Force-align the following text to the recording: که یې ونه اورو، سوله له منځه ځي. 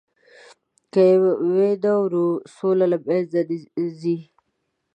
که 0.91 1.01
یې 1.09 1.15
ونه 1.21 1.71
اورو، 1.99 2.25
سوله 2.55 2.85
له 2.91 2.97
منځه 3.05 3.39
ځي. 3.99 4.17